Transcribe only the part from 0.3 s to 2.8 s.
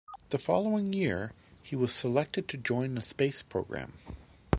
The following year, he was selected to